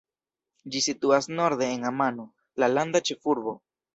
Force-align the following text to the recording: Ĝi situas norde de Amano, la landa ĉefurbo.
Ĝi 0.75 0.79
situas 0.85 1.27
norde 1.41 1.67
de 1.75 1.87
Amano, 1.91 2.27
la 2.63 2.71
landa 2.79 3.05
ĉefurbo. 3.11 3.57